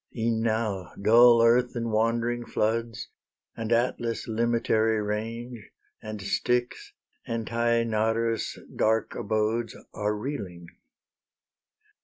[0.17, 3.09] E'en now dull earth and wandering floods,
[3.55, 5.69] And Atlas' limitary range,
[6.01, 6.93] And Styx,
[7.27, 10.69] and Taenarus' dark abodes Are reeling.